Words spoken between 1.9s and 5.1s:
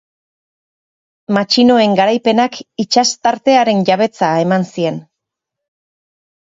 garaipenak itsasartearen jabetza eman zien.